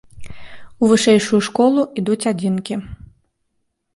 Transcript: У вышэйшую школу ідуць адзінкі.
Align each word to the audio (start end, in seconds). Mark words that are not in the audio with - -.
У 0.85 0.89
вышэйшую 0.91 1.41
школу 1.49 1.83
ідуць 2.03 2.27
адзінкі. 2.31 2.75